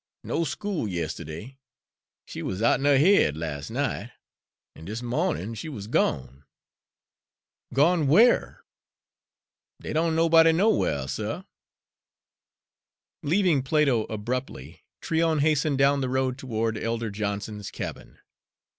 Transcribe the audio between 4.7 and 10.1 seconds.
an' dis mawnin' she wuz gone." "Gone where?" "Dey